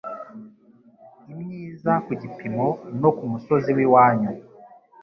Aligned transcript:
Imyiza 1.31 1.93
kugipimo 2.05 2.65
no 3.01 3.09
k'umusozi 3.17 3.69
w'iwanyu 3.77 4.31